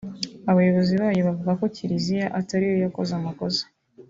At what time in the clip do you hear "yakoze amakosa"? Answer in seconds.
2.85-3.63